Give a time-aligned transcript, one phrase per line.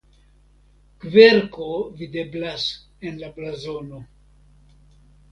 [1.01, 1.67] Kverko
[1.99, 2.65] videblas
[3.09, 4.01] en la blazono.